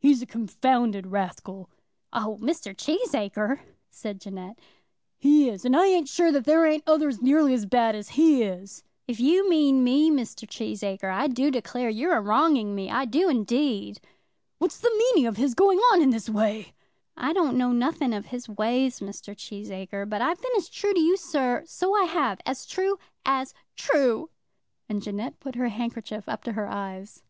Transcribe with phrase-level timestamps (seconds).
[0.00, 1.70] "He's a confounded rascal."
[2.12, 2.74] "Oh, Mr.
[2.76, 4.58] Cheesacre!" said Jeannette.
[5.16, 8.42] "He is; and I ain't sure that there ain't others nearly as bad as he
[8.42, 10.44] is." "If you mean me, Mr.
[10.48, 14.00] Cheesacre, I do declare you're a wronging me; I do indeed."
[14.58, 16.74] "What's the meaning of his going on in this way?"
[17.16, 19.36] "I don't know nothing of his ways, Mr.
[19.36, 23.54] Cheesacre; but I've been as true to you, sir; so I have; as true as
[23.76, 24.30] true."
[24.88, 27.22] And Jeannette put her handkerchief up to her eyes.